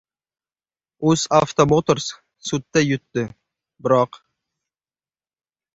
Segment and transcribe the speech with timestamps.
[1.11, 2.07] «UzAuto Motors»
[2.49, 3.29] sudda yutdi,
[3.85, 4.23] biroq...